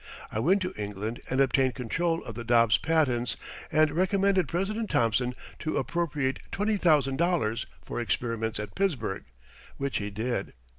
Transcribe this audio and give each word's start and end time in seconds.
I 0.31 0.39
went 0.39 0.63
to 0.63 0.73
England 0.81 1.21
and 1.29 1.39
obtained 1.39 1.75
control 1.75 2.23
of 2.23 2.33
the 2.33 2.43
Dodds 2.43 2.79
patents 2.79 3.37
and 3.71 3.91
recommended 3.91 4.47
President 4.47 4.89
Thomson 4.89 5.35
to 5.59 5.77
appropriate 5.77 6.39
twenty 6.51 6.77
thousand 6.77 7.17
dollars 7.17 7.67
for 7.85 7.99
experiments 8.01 8.59
at 8.59 8.73
Pittsburgh, 8.73 9.25
which 9.77 9.97
he 9.97 10.09
did. 10.09 10.53